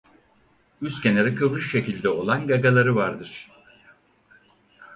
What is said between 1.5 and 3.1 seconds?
şekilde olan gagaları